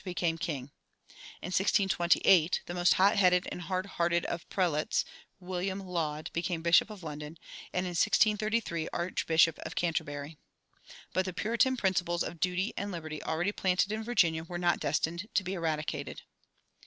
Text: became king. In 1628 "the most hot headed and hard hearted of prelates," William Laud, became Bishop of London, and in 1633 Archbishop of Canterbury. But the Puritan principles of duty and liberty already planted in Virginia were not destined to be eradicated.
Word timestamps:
became 0.03 0.35
king. 0.35 0.71
In 1.43 1.49
1628 1.51 2.61
"the 2.65 2.73
most 2.73 2.95
hot 2.95 3.17
headed 3.17 3.47
and 3.51 3.61
hard 3.61 3.85
hearted 3.85 4.25
of 4.25 4.49
prelates," 4.49 5.05
William 5.39 5.79
Laud, 5.79 6.31
became 6.33 6.63
Bishop 6.63 6.89
of 6.89 7.03
London, 7.03 7.37
and 7.71 7.85
in 7.85 7.91
1633 7.91 8.89
Archbishop 8.91 9.59
of 9.59 9.75
Canterbury. 9.75 10.39
But 11.13 11.25
the 11.25 11.33
Puritan 11.33 11.77
principles 11.77 12.23
of 12.23 12.39
duty 12.39 12.73
and 12.75 12.91
liberty 12.91 13.21
already 13.21 13.51
planted 13.51 13.91
in 13.91 14.01
Virginia 14.03 14.43
were 14.43 14.57
not 14.57 14.79
destined 14.79 15.29
to 15.35 15.43
be 15.43 15.53
eradicated. 15.53 16.23